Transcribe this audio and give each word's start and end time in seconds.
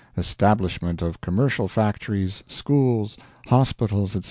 Establishment 0.17 1.03
of 1.03 1.21
commercial 1.21 1.67
factories, 1.67 2.43
schools, 2.47 3.17
hospitals, 3.49 4.15
etc. 4.15 4.19